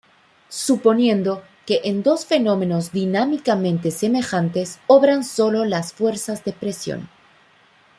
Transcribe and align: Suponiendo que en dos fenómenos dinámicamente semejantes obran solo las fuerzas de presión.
Suponiendo 0.49 1.43
que 1.67 1.81
en 1.83 2.01
dos 2.01 2.25
fenómenos 2.25 2.91
dinámicamente 2.91 3.91
semejantes 3.91 4.79
obran 4.87 5.23
solo 5.23 5.63
las 5.63 5.93
fuerzas 5.93 6.43
de 6.43 6.53
presión. 6.53 7.07